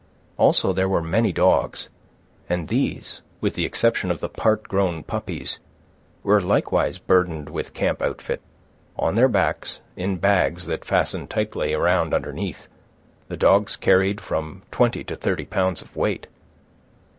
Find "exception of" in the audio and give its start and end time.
3.65-4.19